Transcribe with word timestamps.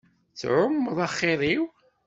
Tettɛummuḍ 0.29 0.97
axiṛ-iw. 1.07 1.65